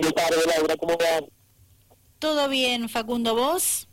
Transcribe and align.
Buenas 0.00 0.14
tardes, 0.14 0.46
Laura, 0.46 0.76
¿cómo 0.78 0.92
va? 0.96 1.26
¿Todo 2.18 2.48
bien, 2.48 2.88
Facundo, 2.88 3.34
vos? 3.34 3.86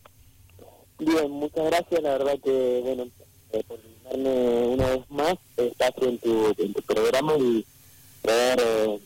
Bien, 0.99 1.29
muchas 1.29 1.65
gracias, 1.65 2.01
la 2.01 2.17
verdad 2.17 2.39
que, 2.41 2.81
bueno, 2.81 3.07
eh, 3.51 3.63
por 3.67 3.77
invitarme 3.77 4.67
una 4.67 4.89
vez 4.91 5.09
más, 5.09 5.35
estás 5.57 5.91
en 5.97 6.17
tu, 6.19 6.55
en 6.57 6.73
tu 6.73 6.81
programa 6.83 7.33
y 7.37 7.65
poder 8.21 8.59
eh, 8.61 8.99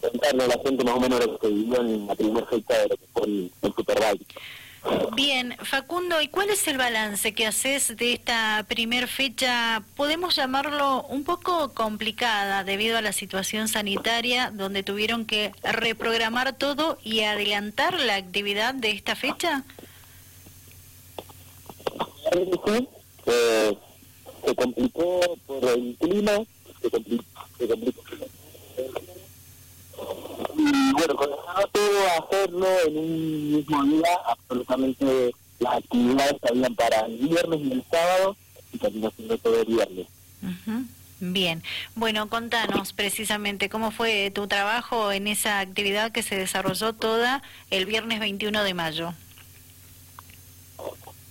contarle 0.00 0.44
a 0.44 0.46
la 0.46 0.58
gente 0.62 0.84
más 0.84 0.94
o 0.94 1.00
menos 1.00 1.26
lo 1.26 1.36
que 1.36 1.48
vivió 1.48 1.80
en 1.80 2.06
la 2.06 2.14
primera 2.14 2.46
fecha 2.46 2.78
de 2.78 2.88
lo 2.90 2.96
que 2.96 3.06
fue 3.12 3.24
el, 3.24 3.52
el 3.62 3.74
Superbike. 3.74 4.38
Bien, 5.14 5.56
Facundo, 5.62 6.20
¿y 6.20 6.28
cuál 6.28 6.50
es 6.50 6.66
el 6.68 6.76
balance 6.76 7.32
que 7.32 7.46
haces 7.46 7.96
de 7.96 8.12
esta 8.12 8.64
primer 8.68 9.08
fecha? 9.08 9.82
Podemos 9.96 10.36
llamarlo 10.36 11.04
un 11.04 11.24
poco 11.24 11.72
complicada 11.72 12.64
debido 12.64 12.98
a 12.98 13.02
la 13.02 13.12
situación 13.12 13.68
sanitaria, 13.68 14.50
donde 14.50 14.82
tuvieron 14.82 15.24
que 15.24 15.52
reprogramar 15.62 16.56
todo 16.56 16.98
y 17.02 17.22
adelantar 17.22 17.98
la 17.98 18.16
actividad 18.16 18.74
de 18.74 18.90
esta 18.90 19.16
fecha. 19.16 19.64
Sí, 22.32 22.88
eh, 23.26 23.78
se 24.44 24.54
complicó 24.54 25.20
por 25.46 25.64
el 25.64 25.96
clima, 25.98 26.32
se 26.82 26.90
complicó, 26.90 27.24
se 27.58 27.68
complicó 27.68 28.02
y 30.66 30.92
bueno, 30.92 31.16
comenzaba 31.16 31.66
todo 31.72 32.06
a 32.08 32.24
hacerlo 32.24 32.66
en 32.86 32.98
un 32.98 33.52
mismo 33.52 33.84
día, 33.84 34.08
absolutamente 34.26 35.34
las 35.60 35.76
actividades 35.76 36.36
habían 36.48 36.74
para 36.74 37.00
el 37.06 37.16
viernes 37.16 37.60
y 37.60 37.72
el 37.72 37.84
sábado, 37.90 38.36
y 38.72 38.78
terminó 38.78 39.10
siendo 39.10 39.38
todo 39.38 39.60
el 39.60 39.66
viernes. 39.66 40.06
Bien, 41.18 41.62
bueno, 41.94 42.28
contanos 42.28 42.92
precisamente 42.92 43.70
cómo 43.70 43.90
fue 43.90 44.30
tu 44.30 44.46
trabajo 44.48 45.12
en 45.12 45.28
esa 45.28 45.60
actividad 45.60 46.12
que 46.12 46.22
se 46.22 46.36
desarrolló 46.36 46.92
toda 46.92 47.42
el 47.70 47.86
viernes 47.86 48.20
21 48.20 48.62
de 48.62 48.74
mayo. 48.74 49.14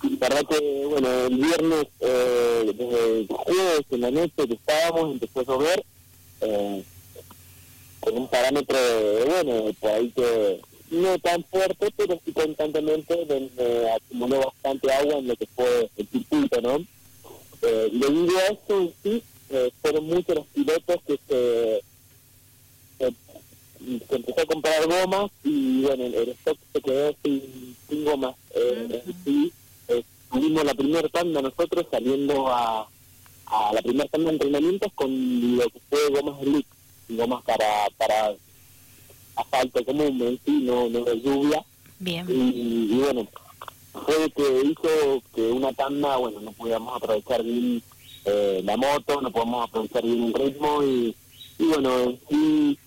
La 0.01 0.29
verdad 0.29 0.45
que, 0.49 0.85
bueno, 0.89 1.07
el 1.07 1.35
viernes, 1.35 1.87
eh, 1.99 2.73
desde 2.77 3.19
el 3.19 3.27
jueves 3.27 3.85
en 3.91 4.01
la 4.01 4.11
noche 4.11 4.47
que 4.47 4.53
estábamos, 4.53 5.11
empezó 5.13 5.41
a 5.41 5.43
llover, 5.43 5.85
eh, 6.41 6.83
con 8.05 8.17
un 8.17 8.27
parámetro, 8.27 8.77
bueno, 9.25 9.73
por 9.79 9.91
ahí 9.91 10.11
que 10.11 10.61
no 10.91 11.17
tan 11.17 11.43
fuerte, 11.45 11.91
pero 11.97 12.19
sí 12.23 12.31
constantemente, 12.31 13.25
donde 13.25 13.89
acumuló 13.91 14.39
bastante 14.45 14.91
agua 14.93 15.15
en 15.15 15.27
lo 15.27 15.35
que 15.35 15.47
fue 15.47 15.89
el 15.97 16.07
circuito, 16.07 16.61
¿no? 16.61 16.75
Eh, 17.63 17.89
debido 17.91 18.37
a 18.37 18.45
esto, 18.45 18.81
en 18.81 18.93
sí, 19.01 19.23
eh, 19.49 19.71
fueron 19.81 20.05
muchos 20.05 20.35
los 20.35 20.45
pilotos 20.47 20.97
que 21.07 21.19
se, 21.27 21.81
empezó 24.11 24.41
a 24.41 24.45
comprar 24.45 24.87
gomas 24.87 25.31
y, 25.43 25.81
bueno, 25.81 26.05
el, 26.05 26.13
el 26.13 26.29
stock 26.29 26.57
se 26.73 26.81
quedó 26.81 27.15
sin, 27.23 27.75
sin 27.89 28.05
gomas. 28.05 28.35
Eh, 28.53 29.03
en 29.05 29.15
sí, 29.23 29.53
eh, 29.87 30.03
tuvimos 30.31 30.63
la 30.63 30.75
primera 30.75 31.09
tanda 31.09 31.41
nosotros 31.41 31.87
saliendo 31.89 32.47
a, 32.47 32.87
a 33.47 33.73
la 33.73 33.81
primera 33.81 34.07
tanda 34.09 34.29
de 34.29 34.35
entrenamientos 34.35 34.91
con 34.93 35.57
lo 35.57 35.69
que 35.69 35.79
fue 35.89 35.99
gomas 36.11 36.39
slick, 36.41 36.67
gomas 37.09 37.43
para, 37.43 37.87
para 37.97 38.33
asfalto 39.35 39.85
común 39.85 40.21
en 40.21 40.39
sí, 40.45 40.51
no, 40.63 40.89
no 40.89 41.03
de 41.03 41.21
lluvia. 41.21 41.63
Bien. 41.99 42.25
Y, 42.29 42.93
y 42.93 42.99
bueno, 42.99 43.27
fue 44.05 44.29
que 44.31 44.61
hizo 44.65 45.21
que 45.33 45.41
una 45.51 45.71
tanda, 45.73 46.17
bueno, 46.17 46.41
no 46.41 46.51
podíamos 46.51 46.95
aprovechar 46.95 47.43
bien 47.43 47.81
eh, 48.25 48.61
la 48.63 48.77
moto, 48.77 49.21
no 49.21 49.31
podíamos 49.31 49.69
aprovechar 49.69 50.03
bien 50.03 50.23
el 50.23 50.33
ritmo 50.33 50.83
y, 50.83 51.15
y 51.59 51.63
bueno, 51.65 51.99
en 51.99 52.19
sí, 52.29 52.79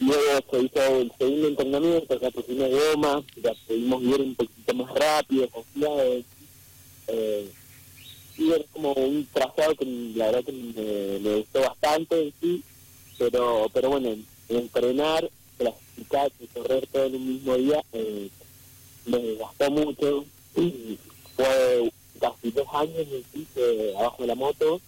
luego 0.00 0.40
se 0.50 0.62
hizo 0.62 0.82
el 0.96 1.12
segundo 1.18 1.48
entrenamiento, 1.48 2.20
ya 2.20 2.30
pusimos 2.30 2.70
goma, 2.70 3.22
ya 3.42 3.52
pudimos 3.66 4.02
ir 4.02 4.20
un 4.20 4.34
poquito 4.34 4.74
más 4.74 4.94
rápido, 4.94 5.48
confiados. 5.48 6.24
Eh, 7.08 7.52
y 8.38 8.50
era 8.50 8.64
como 8.72 8.92
un 8.92 9.26
trazado 9.32 9.74
que 9.76 9.84
la 10.14 10.26
verdad 10.26 10.44
que 10.44 10.52
me, 10.52 11.18
me 11.20 11.36
gustó 11.36 11.60
bastante 11.60 12.22
en 12.22 12.34
sí, 12.40 12.62
pero 13.18 13.68
pero 13.72 13.90
bueno, 13.90 14.14
entrenar, 14.48 15.28
clasificar 15.58 16.30
y 16.40 16.46
correr 16.46 16.86
todo 16.88 17.04
en 17.04 17.16
un 17.16 17.28
mismo 17.28 17.54
día 17.56 17.82
eh, 17.92 18.30
me 19.06 19.34
gastó 19.34 19.70
mucho 19.70 20.24
y 20.56 20.98
fue 21.36 21.92
casi 22.20 22.50
dos 22.50 22.66
años 22.72 23.06
que 23.54 23.94
abajo 23.98 24.22
de 24.22 24.26
la 24.26 24.34
moto 24.34 24.80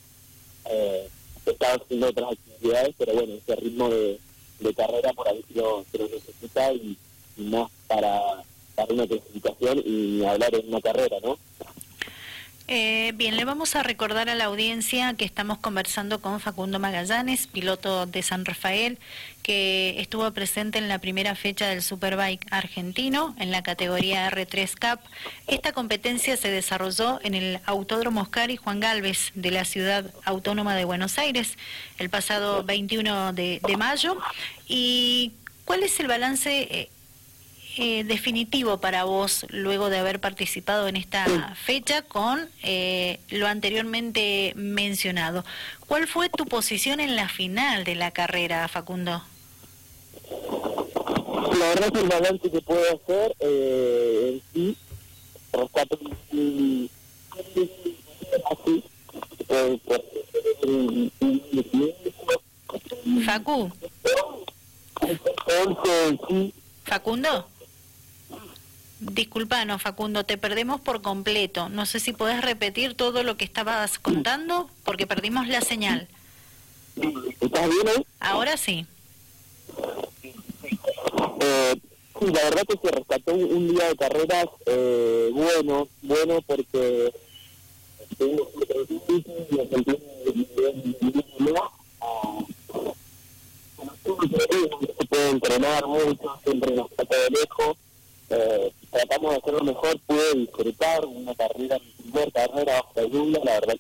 eh, 0.71 1.09
estaba 1.47 1.75
haciendo 1.75 2.09
otras 2.09 2.33
actividades, 2.33 2.95
pero 2.99 3.15
bueno, 3.15 3.35
ese 3.35 3.57
ritmo 3.57 3.89
de, 3.89 4.19
de 4.61 4.75
carrera 4.75 5.13
por 5.13 5.29
ahí 5.29 5.45
lo, 5.55 5.85
se 5.91 5.99
lo 5.99 6.09
necesita 6.09 6.73
y, 6.73 6.97
y 7.37 7.43
más 7.43 7.71
para, 7.87 8.43
para 8.75 8.93
una 8.93 9.07
clasificación 9.07 9.83
y 9.85 10.25
hablar 10.25 10.55
en 10.55 10.69
una 10.69 10.81
carrera, 10.81 11.17
¿no? 11.23 11.39
Eh, 12.71 13.13
bien, 13.15 13.39
le 13.39 13.47
vamos 13.47 13.77
a 13.77 13.83
recordar 13.83 14.29
a 14.29 14.35
la 14.35 14.45
audiencia 14.45 15.15
que 15.15 15.25
estamos 15.25 15.57
conversando 15.57 16.21
con 16.21 16.39
Facundo 16.39 16.79
Magallanes, 16.79 17.47
piloto 17.47 18.05
de 18.05 18.23
San 18.23 18.45
Rafael, 18.45 18.99
que 19.43 19.99
estuvo 19.99 20.31
presente 20.33 20.77
en 20.77 20.87
la 20.87 20.99
primera 20.99 21.35
fecha 21.35 21.67
del 21.67 21.81
Superbike 21.81 22.47
argentino 22.51 23.35
en 23.39 23.53
la 23.53 23.63
categoría 23.63 24.31
R3 24.31 24.73
Cup. 24.79 25.01
Esta 25.47 25.73
competencia 25.73 26.37
se 26.37 26.51
desarrolló 26.51 27.19
en 27.23 27.35
el 27.35 27.59
Autódromo 27.65 28.21
Oscar 28.21 28.51
y 28.51 28.59
Juan 28.59 28.81
Galvez 28.81 29.33
de 29.35 29.51
la 29.51 29.65
ciudad 29.65 30.05
autónoma 30.27 30.77
de 30.77 30.85
Buenos 30.85 31.17
Aires 31.17 31.57
el 31.97 32.11
pasado 32.11 32.65
21 32.65 33.33
de, 33.33 33.63
mayo. 33.79 34.19
¿Y 34.67 35.33
cuál 35.65 35.85
es 35.85 35.99
el 36.01 36.07
balance? 36.07 36.69
Eh, 36.71 36.91
eh, 37.77 38.05
definitivo 38.05 38.79
para 38.79 39.05
vos 39.05 39.47
luego 39.51 39.91
de 39.91 39.99
haber 39.99 40.21
participado 40.21 40.89
en 40.89 40.97
esta 40.97 41.55
fecha 41.55 42.03
con 42.03 42.49
eh, 42.63 43.21
lo 43.31 43.47
anteriormente 43.47 44.53
mencionado. 44.57 45.45
¿Cuál 45.87 46.07
fue 46.07 46.29
tu 46.29 46.47
posición 46.47 47.01
en 47.01 47.17
la 47.17 47.29
final 47.29 47.85
de 47.85 47.95
la 47.95 48.11
carrera, 48.11 48.67
Facundo? 48.69 49.23
La 51.59 51.69
verdad 51.69 51.93
que 51.93 52.01
el 52.01 52.09
balance 52.09 52.51
que 52.51 52.61
puedo 52.61 52.83
hacer 52.83 53.37
eh, 53.41 54.33
en 54.33 54.43
sí, 54.53 54.77
rescato 55.53 55.99
así, 55.99 56.91
Facu, 63.25 63.73
Facundo. 66.85 67.47
Disculpanos, 69.01 69.81
Facundo, 69.81 70.25
te 70.25 70.39
perdemos 70.39 70.81
por 70.81 71.03
completo. 71.03 71.69
No 71.69 71.87
sé 71.87 72.01
si 72.01 72.13
podés 72.13 72.41
repetir 72.41 72.95
todo 72.95 73.23
lo 73.23 73.37
que 73.37 73.45
estabas 73.45 73.99
contando 73.99 74.69
porque 74.85 75.07
perdimos 75.07 75.47
la 75.49 75.61
señal. 75.61 76.09
¿estás 77.41 77.71
bien 77.71 77.89
ahí? 77.89 78.07
Ahora 78.19 78.57
sí. 78.57 78.87
Eh, 81.41 81.81
la 82.21 82.43
verdad 82.43 82.63
que 82.69 82.79
se 82.83 82.95
rescató 82.95 83.35
un, 83.35 83.45
un 83.45 83.71
día 83.71 83.89
de 83.89 83.97
carreras 83.97 84.47
eh, 84.67 85.31
bueno, 85.33 85.89
bueno 86.03 86.43
porque 86.45 87.13
Argentina 88.21 89.23
se 94.99 95.07
puede 95.07 95.31
entrenar 95.31 95.87
mucho, 95.87 96.41
siempre 96.43 96.75
nos 96.75 96.91
trata 96.91 97.17
de 97.17 97.31
lejos. 97.31 97.77
Eh, 98.31 98.73
tratamos 98.91 99.33
de 99.33 99.37
hacer 99.39 99.55
lo 99.55 99.65
mejor, 99.65 99.99
pude 100.07 100.35
disfrutar 100.35 101.05
una 101.07 101.35
carrera, 101.35 101.79
mi 101.79 102.03
primera 102.03 102.31
carrera 102.31 102.75
bajo 102.75 102.93
la 102.97 103.03
lluvia, 103.05 103.41
la 103.45 103.61
verdad 103.61 103.77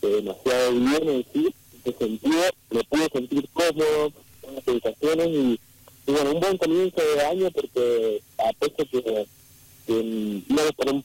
que 0.00 0.06
demasiado 0.08 0.72
bien 0.72 1.08
en 1.08 1.52
se 1.84 1.92
sentió, 1.92 2.38
me 2.70 2.84
pude 2.84 3.08
sentir 3.12 3.48
cómodo 3.52 4.12
en 4.42 4.54
las 4.54 4.68
ubicaciones 4.68 5.28
y, 5.28 5.60
bueno, 6.06 6.30
un 6.32 6.40
buen 6.40 6.58
comienzo 6.58 7.00
de 7.00 7.24
año 7.24 7.50
porque 7.50 8.22
a 8.38 8.52
pesar 8.52 8.86
que, 8.88 9.26
que 9.86 9.92
íbamos 10.48 10.72
por 10.76 10.88
un 10.92 11.04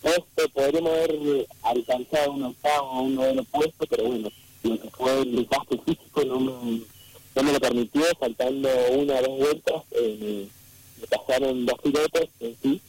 puesto, 0.00 0.48
podríamos 0.52 0.92
haber 0.92 1.46
alcanzado 1.62 2.32
un 2.32 2.44
octavo 2.44 2.90
o 2.90 3.02
un 3.02 3.14
noveno 3.14 3.44
puesto, 3.44 3.86
pero 3.88 4.04
bueno, 4.04 4.30
lo 4.62 4.80
que 4.80 4.90
fue 4.90 5.20
el 5.20 5.36
desgaste 5.36 5.78
físico 5.78 6.24
no 6.24 6.40
me, 6.40 6.80
no 7.34 7.42
me 7.42 7.52
lo 7.52 7.60
permitió, 7.60 8.02
faltando 8.18 8.68
una 8.92 9.14
o 9.14 9.22
dos 9.22 9.38
vueltas, 9.38 9.82
eh, 9.92 10.48
pasaron 11.06 11.66
dos 11.66 11.78
pilotos 11.82 12.28
en 12.40 12.56
sí. 12.62 12.80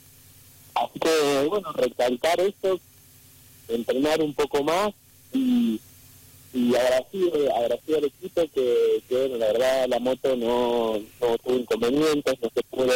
Así 0.75 0.99
que, 0.99 1.47
bueno, 1.47 1.71
recalcar 1.73 2.39
esto, 2.41 2.79
entrenar 3.69 4.21
un 4.21 4.33
poco 4.33 4.63
más 4.63 4.93
y, 5.33 5.79
y 6.53 6.75
agradecido, 6.75 7.55
agradecido 7.55 7.97
al 7.99 8.03
equipo 8.05 8.41
que, 8.53 9.03
que, 9.07 9.15
bueno, 9.15 9.37
la 9.37 9.47
verdad 9.47 9.87
la 9.87 9.99
moto 9.99 10.35
no, 10.35 10.99
no 11.21 11.37
tuvo 11.37 11.55
inconvenientes, 11.55 12.35
no 12.41 12.49
se 12.53 12.63
pudo, 12.63 12.93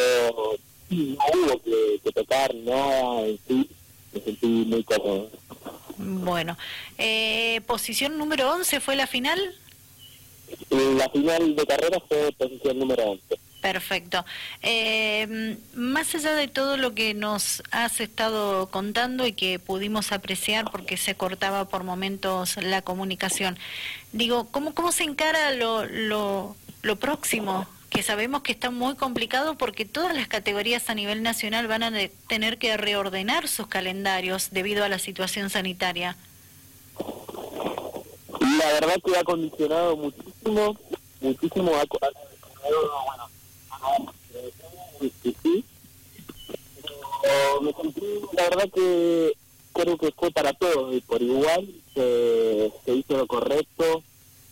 no 0.90 1.24
hubo 1.34 1.62
que, 1.64 2.00
que 2.04 2.12
tocar 2.12 2.54
nada 2.56 3.26
en 3.26 3.40
sí, 3.48 3.70
me 4.14 4.22
sentí 4.22 4.48
muy 4.48 4.84
cómodo. 4.84 5.30
Bueno, 5.98 6.58
eh, 6.98 7.62
posición 7.68 8.18
número 8.18 8.52
11 8.54 8.80
fue 8.80 8.96
la 8.96 9.08
final. 9.08 9.40
Y 10.70 10.96
la 10.96 11.10
final 11.10 11.56
de 11.56 11.66
carrera 11.66 12.00
fue 12.08 12.32
posición 12.38 12.80
número 12.80 13.12
11. 13.12 13.40
Perfecto. 13.62 14.26
Eh, 14.62 15.58
más 15.74 16.16
allá 16.16 16.34
de 16.34 16.48
todo 16.48 16.78
lo 16.78 16.94
que 16.96 17.14
nos 17.14 17.62
has 17.72 18.00
estado 18.00 18.68
contando 18.68 19.28
y 19.28 19.34
que 19.34 19.60
pudimos 19.60 20.14
apreciar 20.14 20.72
porque 20.72 20.96
se 20.96 21.16
cortaba 21.16 21.66
por 21.66 21.84
momentos 21.84 22.56
la 22.58 22.82
comunicación, 22.82 23.58
digo, 24.14 24.48
¿cómo, 24.52 24.74
cómo 24.74 24.94
se 24.94 25.04
encara 25.04 25.52
lo, 25.52 25.86
lo, 25.86 26.56
lo 26.84 26.96
próximo? 26.96 27.68
Que 27.90 28.02
sabemos 28.02 28.44
que 28.44 28.54
está 28.54 28.70
muy 28.70 28.96
complicado 28.96 29.58
porque 29.58 29.84
todas 29.84 30.16
las 30.16 30.28
categorías 30.28 30.90
a 30.90 30.96
nivel 30.96 31.22
nacional 31.22 31.68
van 31.68 31.84
a 31.84 31.92
tener 32.28 32.60
que 32.60 32.78
reordenar 32.78 33.50
sus 33.50 33.68
calendarios 33.68 34.52
debido 34.52 34.86
a 34.86 34.90
la 34.90 35.00
situación 35.00 35.50
sanitaria. 35.50 36.16
La 38.40 38.68
verdad 38.74 38.96
que 39.04 39.18
ha 39.18 39.24
condicionado 39.24 39.98
muchísimo, 39.98 40.78
muchísimo, 41.20 41.72
ha, 41.76 41.84
bueno, 41.84 43.30
sí, 45.44 45.66
me 47.62 47.74
la 48.34 48.44
verdad 48.50 48.70
que 48.74 49.34
creo 49.74 49.98
que 49.98 50.12
fue 50.12 50.32
para 50.32 50.54
todos 50.54 50.96
y 50.96 51.02
por 51.02 51.22
igual 51.22 51.68
se, 51.94 52.72
hizo 52.88 53.18
lo 53.18 53.28
correcto, 53.28 54.04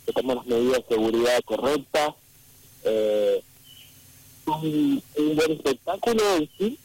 se 0.06 0.14
toman 0.14 0.38
las 0.38 0.46
medidas 0.46 0.88
de 0.88 0.96
seguridad 0.96 1.42
correctas, 1.46 2.16
eh, 2.84 3.42
un, 4.46 5.02
buen 5.36 5.52
espectáculo 5.52 6.24
en 6.38 6.50
sí, 6.58 6.80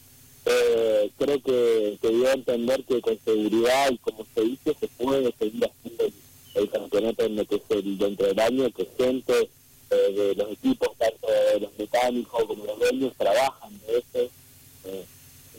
eh, 0.45 1.11
creo 1.17 1.41
que, 1.41 1.97
que 2.01 2.31
entender 2.33 2.83
que 2.83 3.01
con 3.01 3.17
seguridad 3.23 3.91
y 3.91 3.97
como 3.99 4.25
se 4.35 4.41
dice 4.41 4.75
se 4.79 4.87
puede 4.87 5.33
seguir 5.39 5.65
haciendo 5.65 6.03
el, 6.55 6.69
campeonato 6.69 7.23
en 7.23 7.35
lo 7.37 7.45
que 7.45 7.55
es 7.55 7.61
el, 7.69 7.97
dentro 7.97 8.27
del 8.27 8.39
año, 8.39 8.71
que 8.71 8.87
gente 8.97 9.49
de 9.89 10.35
los 10.35 10.51
equipos, 10.51 10.89
tanto 10.97 11.27
de 11.27 11.59
los 11.61 11.77
mecánicos 11.77 12.43
como 12.45 12.65
los 12.65 12.79
dueños, 12.79 13.13
trabajan 13.17 13.79
de 13.85 13.97
eso. 13.97 14.31
Eh, 14.85 15.05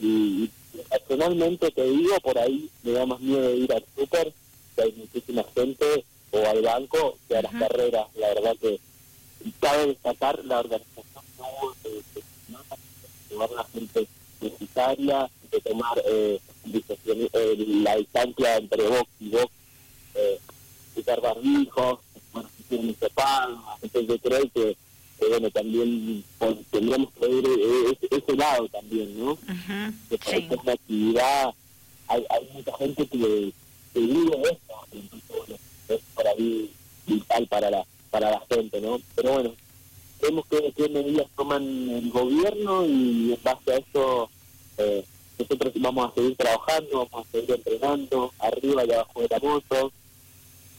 y, 0.00 0.50
personalmente 0.88 1.70
te 1.70 1.84
digo, 1.84 2.18
por 2.20 2.38
ahí 2.38 2.68
me 2.82 2.92
da 2.92 3.06
más 3.06 3.20
miedo 3.20 3.48
de 3.48 3.56
ir 3.56 3.72
al 3.72 3.84
súper, 3.96 4.32
que 4.74 4.82
hay 4.82 4.92
muchísima 4.92 5.44
gente, 5.54 6.04
o 6.32 6.46
al 6.46 6.62
banco, 6.62 7.16
que 7.28 7.36
a 7.36 7.42
las 7.42 7.52
carreras. 7.52 8.06
La 8.16 8.28
verdad 8.28 8.56
que 8.60 8.80
cabe 9.60 9.86
destacar 9.86 10.44
la 10.44 10.60
organización 10.60 11.24
que 11.36 11.42
hubo 11.42 11.74
de, 11.82 12.02
llevar 13.30 13.50
la 13.50 13.64
gente 13.64 14.06
necesaria, 14.40 15.30
de 15.50 15.60
tomar 15.60 16.02
eh, 16.06 16.40
eh, 16.66 17.64
la 17.82 17.96
distancia 17.96 18.56
entre 18.56 18.82
box 18.88 19.08
y 19.20 19.28
box, 19.30 19.52
eh, 20.14 20.40
quitar 20.94 21.20
barbijos, 21.20 22.00
separados, 22.98 23.58
entonces 23.82 24.08
yo 24.08 24.18
creo 24.18 24.50
que, 24.52 24.76
bueno, 25.28 25.50
también 25.50 26.24
tendríamos 26.70 27.12
que 27.12 27.26
ver 27.26 27.44
eh, 27.46 27.98
ese, 28.10 28.36
lado 28.36 28.68
también, 28.68 29.18
¿no? 29.18 29.38
que 30.08 30.18
por 30.18 30.34
sí. 30.34 30.48
una 30.62 30.72
actividad, 30.72 31.54
hay, 32.08 32.24
hay 32.30 32.48
mucha 32.52 32.76
gente 32.76 33.06
que, 33.06 33.52
que 33.92 34.00
vive 34.00 34.36
esto, 34.42 34.74
entonces 34.92 35.28
bueno, 35.28 35.56
es 35.88 36.00
para 36.14 36.30
ahí 36.30 36.70
vital 37.06 37.46
para 37.46 37.70
la, 37.70 37.84
para 38.10 38.30
la 38.30 38.42
gente, 38.50 38.80
¿no? 38.80 39.00
Pero 39.14 39.32
bueno, 39.32 39.54
vemos 40.20 40.46
que 40.46 40.72
qué 40.76 40.88
medidas 40.88 41.26
toman 41.36 41.62
el 41.62 42.10
gobierno 42.10 42.84
y 42.86 43.32
en 43.32 43.38
base 43.42 43.72
a 43.72 43.76
eso 43.76 44.30
eh, 44.78 45.04
nosotros 45.38 45.72
vamos 45.76 46.10
a 46.10 46.14
seguir 46.14 46.36
trabajando, 46.36 47.08
vamos 47.10 47.26
a 47.26 47.32
seguir 47.32 47.50
entrenando, 47.52 48.32
arriba 48.38 48.84
y 48.84 48.92
abajo 48.92 49.20
de 49.20 49.28
la 49.28 49.38
moto. 49.40 49.92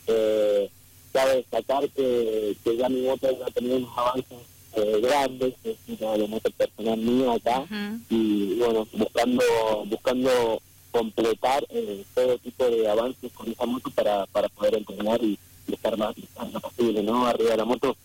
Eh, 0.07 0.69
cabe 1.15 1.37
destacar 1.37 1.89
que, 1.91 2.57
que 2.61 2.75
ya 2.75 2.89
mi 2.89 3.01
moto 3.03 3.27
ya 3.39 3.45
tenido 3.51 3.77
unos 3.77 3.97
avances 3.97 4.37
eh, 4.75 4.99
grandes, 5.01 5.53
es 5.63 5.77
una 5.87 6.11
de 6.17 6.27
moto 6.27 6.51
personal 6.51 6.97
mío 6.97 7.31
acá, 7.31 7.65
y 8.09 8.55
bueno, 8.55 8.85
buscando 8.91 9.43
buscando 9.85 10.61
completar 10.91 11.65
eh, 11.69 12.03
todo 12.13 12.37
tipo 12.39 12.65
de 12.65 12.89
avances 12.89 13.31
con 13.31 13.49
esa 13.49 13.65
moto 13.65 13.89
para, 13.91 14.25
para 14.27 14.49
poder 14.49 14.75
entrenar 14.75 15.23
y, 15.23 15.39
estar 15.71 15.97
más, 15.97 16.13
más 16.53 16.61
posible, 16.61 17.01
¿no? 17.01 17.25
Arriba 17.25 17.51
de 17.51 17.57
la 17.57 17.65
moto. 17.65 17.95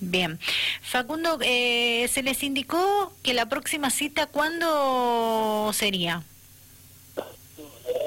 Bien. 0.00 0.38
Facundo, 0.82 1.38
eh, 1.42 2.08
se 2.08 2.22
les 2.22 2.42
indicó 2.42 3.12
que 3.22 3.34
la 3.34 3.48
próxima 3.48 3.90
cita, 3.90 4.26
¿cuándo 4.26 5.70
sería? 5.72 6.22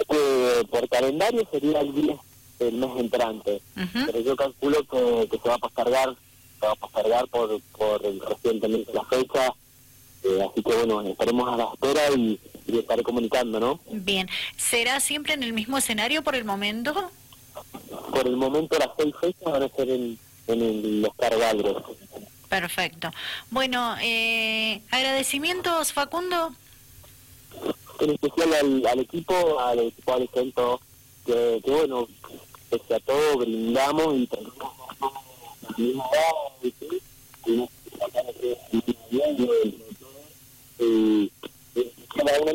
Eh, 0.10 0.64
por 0.70 0.90
calendario 0.90 1.48
sería 1.52 1.80
el 1.80 1.96
día 1.96 2.18
el 2.60 2.74
mes 2.74 2.90
entrante. 2.98 3.62
Pero 3.94 4.20
yo 4.20 4.36
calculo 4.36 4.84
que, 4.84 5.28
que, 5.30 5.38
se 5.38 5.50
va 5.50 5.56
a 5.56 5.60
postergar, 5.60 6.16
se 6.60 6.66
va 6.66 6.72
a 6.72 6.76
postergar 6.76 7.28
por, 7.28 7.62
por 7.78 8.02
recientemente 8.02 8.94
la 8.94 9.04
fecha. 9.06 9.54
Eh, 10.24 10.48
así 10.50 10.64
que 10.64 10.74
bueno, 10.74 11.02
estaremos 11.02 11.48
a 11.54 11.58
la 11.58 11.70
espera 11.74 12.12
y, 12.16 12.40
y, 12.66 12.80
estaré 12.80 13.04
comunicando, 13.04 13.60
¿no? 13.60 13.80
Bien. 13.92 14.28
¿Será 14.56 15.00
siempre 15.00 15.34
en 15.34 15.44
el 15.44 15.54
mismo 15.54 15.78
escenario 15.78 16.24
por 16.24 16.36
el 16.36 16.44
momento? 16.44 17.12
Por 18.12 18.28
el 18.28 18.36
momento 18.36 18.78
las 18.78 18.90
seis 18.98 19.14
fechas 19.20 19.52
van 19.52 19.64
a 19.64 19.70
ser 19.70 19.90
en, 19.90 20.20
en 20.48 21.02
los 21.02 21.14
cargadores. 21.16 21.76
Perfecto. 22.50 23.12
Bueno, 23.52 23.96
eh, 24.02 24.82
agradecimientos, 24.90 25.94
Facundo. 25.94 26.54
En 28.00 28.12
especial 28.12 28.54
al, 28.54 28.88
al 28.88 29.00
equipo, 29.00 29.60
al 29.60 29.80
equipo 29.80 30.14
al 30.14 30.30
centro, 30.34 30.80
que, 31.26 31.62
que 31.64 31.72
bueno, 31.72 32.08
pese 32.70 32.96
a 32.96 33.00
todo 33.00 33.38
brindamos 33.38 34.16
y 34.16 34.28
tenemos 34.28 36.06
la 42.18 42.48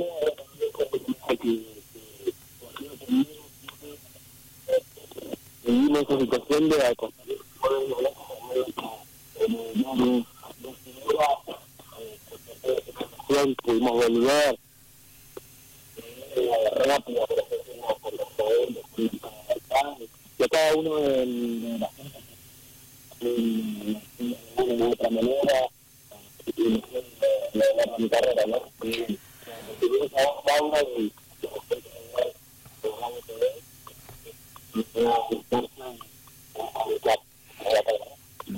vivimos 5.64 6.02
esa 6.02 6.18
situación 6.18 6.68
de 6.68 6.86
acostar 6.86 7.22
pudimos 13.62 13.92
volver 13.92 14.58
rápido 16.86 17.26
por 17.26 18.12
los 18.12 18.28
poderes 19.82 20.10
que 20.38 20.48
cada 20.48 20.74
uno 20.74 20.96
de, 20.96 21.78
la 21.78 21.88
gente 21.90 22.18
de 23.20 24.84
otra 24.84 25.10
manera 25.10 25.68
la 27.54 27.98
mi 27.98 28.08
carrera 28.08 28.46
no 28.46 28.62
y 28.84 29.18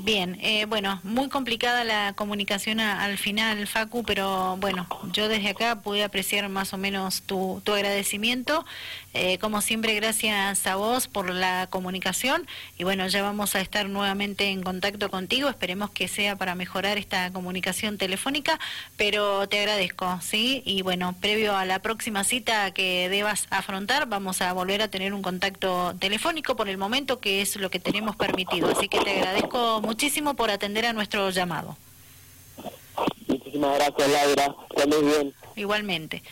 Bien, 0.04 0.36
eh, 0.42 0.66
bueno, 0.66 1.00
muy 1.02 1.30
complicada 1.30 1.82
la 1.82 2.12
comunicación 2.12 2.78
al 2.78 3.16
final, 3.16 3.66
Facu, 3.66 4.04
pero 4.04 4.58
bueno, 4.58 4.86
yo 5.14 5.28
desde 5.28 5.48
acá 5.48 5.80
pude 5.80 6.04
apreciar 6.04 6.46
más 6.50 6.74
o 6.74 6.76
menos 6.76 7.22
tu, 7.22 7.62
tu 7.64 7.72
agradecimiento. 7.72 8.66
Eh, 9.14 9.38
como 9.38 9.62
siempre, 9.62 9.94
gracias 9.94 10.66
a 10.66 10.76
vos 10.76 11.08
por 11.08 11.30
la 11.30 11.68
comunicación 11.70 12.46
y 12.76 12.84
bueno, 12.84 13.06
ya 13.06 13.22
vamos 13.22 13.54
a 13.54 13.62
estar 13.62 13.88
nuevamente 13.88 14.50
en 14.50 14.62
contacto 14.62 15.08
contigo. 15.08 15.48
Esperemos 15.48 15.88
que 15.90 16.06
sea 16.06 16.36
para 16.36 16.54
mejorar 16.54 16.98
esta 16.98 17.32
comunicación 17.32 17.96
telefónica, 17.96 18.60
pero 18.98 19.48
te 19.48 19.60
agradezco, 19.60 20.18
¿sí? 20.20 20.62
Y 20.66 20.82
bueno, 20.82 21.14
previo 21.18 21.56
a 21.56 21.64
la 21.64 21.78
próxima 21.78 22.24
cita 22.24 22.72
que 22.72 23.08
debas 23.08 23.46
afrontar, 23.48 24.06
vamos 24.06 24.42
a 24.42 24.52
volver 24.52 24.82
a 24.82 24.88
tener 24.88 25.14
un 25.14 25.22
contacto 25.22 25.94
telefónico 25.98 26.56
por 26.56 26.68
el 26.68 26.76
momento, 26.76 27.20
que 27.20 27.40
es 27.40 27.56
lo 27.56 27.70
que 27.70 27.78
tenemos 27.78 28.16
permitido. 28.16 28.68
Así 28.68 28.88
que 28.88 28.98
te 28.98 29.18
agradezco 29.18 29.80
mucho 29.80 29.93
muchísimo 29.94 30.34
por 30.34 30.50
atender 30.50 30.86
a 30.86 30.92
nuestro 30.92 31.30
llamado. 31.30 31.76
Muchísimas 33.28 33.76
gracias, 33.76 34.10
Laura. 34.10 34.56
muy 34.88 35.08
bien. 35.08 35.34
Igualmente. 35.54 36.24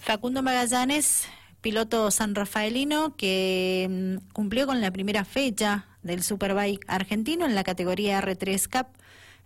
Facundo 0.00 0.42
Magallanes, 0.42 1.28
piloto 1.60 2.10
san 2.10 2.34
rafaelino, 2.34 3.14
que 3.14 3.86
mm, 3.90 4.32
cumplió 4.32 4.66
con 4.66 4.80
la 4.80 4.90
primera 4.90 5.26
fecha 5.26 5.84
del 6.02 6.22
Superbike 6.22 6.82
argentino 6.88 7.44
en 7.44 7.54
la 7.54 7.62
categoría 7.62 8.22
R3 8.22 8.70
Cup, 8.70 8.86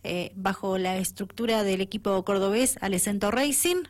eh, 0.04 0.30
bajo 0.36 0.78
la 0.78 0.96
estructura 0.98 1.64
del 1.64 1.80
equipo 1.80 2.24
cordobés 2.24 2.78
Alecento 2.80 3.32
Racing, 3.32 3.82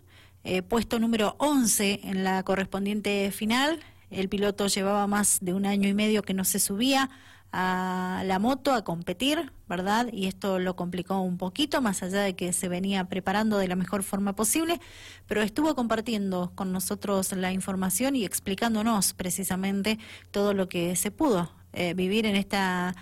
eh, 0.44 0.62
puesto 0.62 0.98
número 0.98 1.36
11 1.40 2.00
en 2.04 2.24
la 2.24 2.42
correspondiente 2.42 3.30
final. 3.32 3.80
El 4.10 4.30
piloto 4.30 4.66
llevaba 4.68 5.06
más 5.06 5.40
de 5.42 5.52
un 5.52 5.66
año 5.66 5.90
y 5.90 5.92
medio 5.92 6.22
que 6.22 6.32
no 6.32 6.46
se 6.46 6.58
subía 6.58 7.10
a 7.52 8.22
la 8.26 8.38
moto 8.38 8.72
a 8.72 8.84
competir, 8.84 9.52
¿verdad? 9.68 10.08
Y 10.12 10.26
esto 10.26 10.58
lo 10.58 10.76
complicó 10.76 11.20
un 11.20 11.38
poquito, 11.38 11.80
más 11.80 12.02
allá 12.02 12.20
de 12.20 12.36
que 12.36 12.52
se 12.52 12.68
venía 12.68 13.04
preparando 13.04 13.58
de 13.58 13.68
la 13.68 13.76
mejor 13.76 14.02
forma 14.02 14.34
posible, 14.34 14.80
pero 15.26 15.42
estuvo 15.42 15.74
compartiendo 15.74 16.52
con 16.54 16.72
nosotros 16.72 17.32
la 17.32 17.52
información 17.52 18.16
y 18.16 18.24
explicándonos 18.24 19.14
precisamente 19.14 19.98
todo 20.30 20.52
lo 20.52 20.68
que 20.68 20.94
se 20.96 21.10
pudo 21.10 21.50
eh, 21.72 21.94
vivir 21.94 22.26
en 22.26 22.36
esta 22.36 22.94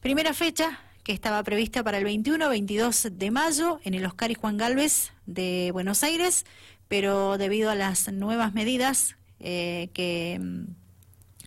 primera 0.00 0.34
fecha 0.34 0.80
que 1.04 1.12
estaba 1.12 1.42
prevista 1.42 1.84
para 1.84 1.98
el 1.98 2.06
21-22 2.06 3.10
de 3.10 3.30
mayo 3.30 3.78
en 3.84 3.94
el 3.94 4.06
Oscar 4.06 4.30
y 4.30 4.34
Juan 4.34 4.56
Galvez 4.56 5.12
de 5.26 5.70
Buenos 5.72 6.02
Aires, 6.02 6.46
pero 6.88 7.38
debido 7.38 7.70
a 7.70 7.74
las 7.74 8.12
nuevas 8.12 8.54
medidas 8.54 9.16
eh, 9.38 9.90
que 9.92 10.40
mm, 10.40 10.74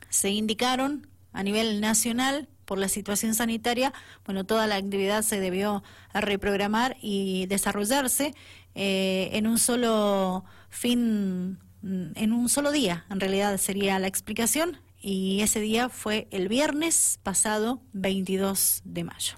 se 0.09 0.29
indicaron 0.29 1.07
a 1.37 1.43
nivel 1.43 1.81
nacional 1.81 2.49
por 2.65 2.79
la 2.79 2.89
situación 2.89 3.35
sanitaria, 3.35 3.93
bueno, 4.25 4.43
toda 4.43 4.65
la 4.65 4.75
actividad 4.75 5.21
se 5.21 5.39
debió 5.39 5.83
reprogramar 6.15 6.97
y 6.99 7.45
desarrollarse 7.45 8.33
eh, 8.73 9.29
en 9.33 9.45
un 9.45 9.59
solo 9.59 10.45
fin, 10.69 11.59
mm, 11.83 12.13
en 12.15 12.33
un 12.33 12.49
solo 12.49 12.71
día, 12.71 13.05
en 13.11 13.19
realidad 13.19 13.55
sería 13.59 13.99
la 13.99 14.07
explicación, 14.07 14.81
y 14.99 15.41
ese 15.41 15.59
día 15.59 15.89
fue 15.89 16.27
el 16.31 16.47
viernes 16.47 17.19
pasado 17.21 17.83
22 17.93 18.81
de 18.83 19.03
mayo. 19.03 19.35